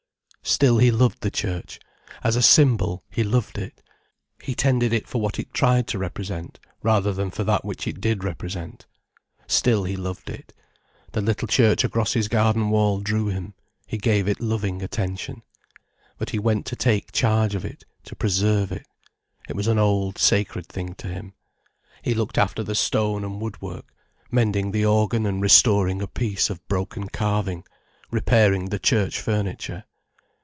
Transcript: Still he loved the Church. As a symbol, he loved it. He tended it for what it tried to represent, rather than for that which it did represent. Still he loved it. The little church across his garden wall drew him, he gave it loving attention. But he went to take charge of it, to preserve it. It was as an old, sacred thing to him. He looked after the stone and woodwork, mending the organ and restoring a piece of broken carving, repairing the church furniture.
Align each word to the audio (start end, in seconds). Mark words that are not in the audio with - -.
Still 0.43 0.79
he 0.79 0.91
loved 0.91 1.21
the 1.21 1.31
Church. 1.31 1.79
As 2.25 2.35
a 2.35 2.41
symbol, 2.41 3.05
he 3.09 3.23
loved 3.23 3.57
it. 3.57 3.81
He 4.43 4.53
tended 4.53 4.91
it 4.91 5.07
for 5.07 5.21
what 5.21 5.39
it 5.39 5.53
tried 5.53 5.87
to 5.87 5.97
represent, 5.97 6.59
rather 6.83 7.13
than 7.13 7.31
for 7.31 7.45
that 7.45 7.63
which 7.63 7.87
it 7.87 8.01
did 8.01 8.23
represent. 8.25 8.85
Still 9.47 9.85
he 9.85 9.95
loved 9.95 10.29
it. 10.29 10.51
The 11.13 11.21
little 11.21 11.47
church 11.47 11.85
across 11.85 12.13
his 12.13 12.27
garden 12.27 12.69
wall 12.69 12.99
drew 12.99 13.27
him, 13.27 13.53
he 13.87 13.97
gave 13.97 14.27
it 14.27 14.41
loving 14.41 14.81
attention. 14.81 15.41
But 16.17 16.31
he 16.31 16.39
went 16.39 16.65
to 16.65 16.75
take 16.75 17.13
charge 17.13 17.55
of 17.55 17.63
it, 17.63 17.85
to 18.03 18.15
preserve 18.15 18.73
it. 18.73 18.85
It 19.47 19.55
was 19.55 19.67
as 19.67 19.71
an 19.71 19.79
old, 19.79 20.17
sacred 20.17 20.67
thing 20.67 20.95
to 20.95 21.07
him. 21.07 21.33
He 22.01 22.13
looked 22.13 22.37
after 22.37 22.61
the 22.63 22.75
stone 22.75 23.23
and 23.23 23.39
woodwork, 23.39 23.85
mending 24.29 24.71
the 24.71 24.85
organ 24.85 25.25
and 25.25 25.41
restoring 25.41 26.01
a 26.01 26.07
piece 26.07 26.49
of 26.49 26.67
broken 26.67 27.07
carving, 27.07 27.63
repairing 28.09 28.65
the 28.65 28.79
church 28.79 29.17
furniture. 29.21 29.85